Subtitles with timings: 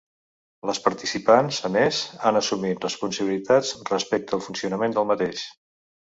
[0.69, 1.99] Les participants, a més,
[2.31, 5.47] han assumit responsabilitats respecte al funcionament del mateix.